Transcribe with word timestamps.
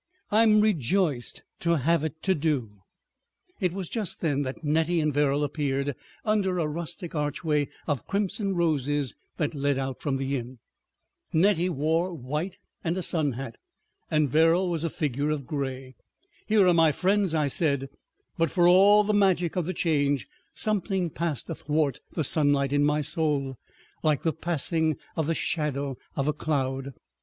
I'm 0.31 0.61
rejoiced 0.61 1.43
to 1.59 1.77
have 1.77 2.03
it 2.03 2.23
to 2.23 2.33
do...." 2.33 2.79
It 3.61 3.71
was 3.71 3.87
just 3.87 4.19
then 4.21 4.41
that 4.41 4.63
Nettie 4.63 4.99
and 4.99 5.13
Verrall 5.13 5.43
appeared 5.43 5.93
under 6.25 6.57
a 6.57 6.65
rustic 6.67 7.13
archway 7.13 7.69
of 7.85 8.07
crimson 8.07 8.55
roses 8.55 9.13
that 9.37 9.53
led 9.53 9.77
out 9.77 10.01
from 10.01 10.17
the 10.17 10.35
inn. 10.37 10.57
Nettie 11.31 11.69
wore 11.69 12.15
white 12.15 12.57
and 12.83 12.97
a 12.97 13.03
sun 13.03 13.33
hat, 13.33 13.57
and 14.09 14.27
Verrall 14.27 14.71
was 14.71 14.83
a 14.83 14.89
figure 14.89 15.29
of 15.29 15.45
gray. 15.45 15.93
"Here 16.47 16.65
are 16.65 16.73
my 16.73 16.91
friends," 16.91 17.35
I 17.35 17.47
said; 17.47 17.87
but 18.39 18.49
for 18.49 18.67
all 18.67 19.03
the 19.03 19.13
magic 19.13 19.55
of 19.55 19.67
the 19.67 19.71
Change, 19.75 20.27
something 20.55 21.11
passed 21.11 21.47
athwart 21.47 21.99
the 22.13 22.23
sunlight 22.23 22.73
in 22.73 22.83
my 22.83 23.01
soul 23.01 23.59
like 24.01 24.23
the 24.23 24.33
passing 24.33 24.97
of 25.15 25.27
the 25.27 25.35
shadow 25.35 25.95
of 26.15 26.27
a 26.27 26.33
cloud. 26.33 26.95